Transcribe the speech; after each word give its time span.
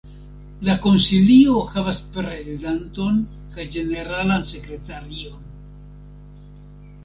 La 0.69 0.75
Konsilio 0.85 1.59
havas 1.73 1.99
prezidanton 2.15 3.21
kaj 3.53 3.69
ĝeneralan 3.77 4.51
sekretarion. 4.57 5.41